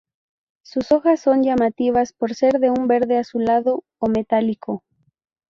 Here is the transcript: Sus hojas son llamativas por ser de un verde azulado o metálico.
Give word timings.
Sus 0.63 0.91
hojas 0.91 1.19
son 1.19 1.43
llamativas 1.43 2.11
por 2.11 2.33
ser 2.33 2.53
de 2.53 2.71
un 2.71 2.87
verde 2.87 3.19
azulado 3.19 3.83
o 3.99 4.07
metálico. 4.09 4.83